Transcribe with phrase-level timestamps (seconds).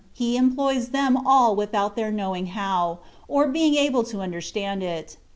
[0.13, 5.17] He employs them all without their knowing how, or being able to understand it.